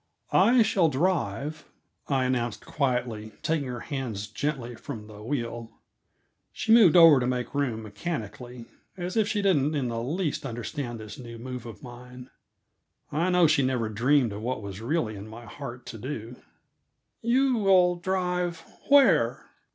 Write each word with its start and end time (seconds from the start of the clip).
"I 0.33 0.63
shall 0.63 0.89
drive," 0.89 1.69
I 2.07 2.25
announced 2.25 2.65
quietly, 2.65 3.33
taking 3.43 3.67
her 3.67 3.81
hands 3.81 4.25
gently 4.25 4.73
from 4.73 5.05
the 5.05 5.21
wheel. 5.21 5.73
She 6.51 6.71
moved 6.71 6.95
over 6.95 7.19
to 7.19 7.27
make 7.27 7.53
room 7.53 7.83
mechanically, 7.83 8.65
as 8.97 9.15
if 9.15 9.27
she 9.27 9.43
didn't 9.43 9.75
in 9.75 9.89
the 9.89 10.01
least 10.01 10.43
understand 10.43 10.99
this 10.99 11.19
new 11.19 11.37
move 11.37 11.67
of 11.67 11.83
mine. 11.83 12.31
I 13.11 13.29
know 13.29 13.45
she 13.45 13.61
never 13.61 13.89
dreamed 13.89 14.33
of 14.33 14.41
what 14.41 14.63
was 14.63 14.81
really 14.81 15.15
in 15.15 15.27
my 15.27 15.45
heart 15.45 15.85
to 15.85 15.99
do. 15.99 16.37
"You 17.21 17.57
will 17.57 17.95
drive 17.97 18.63
where?" 18.89 19.51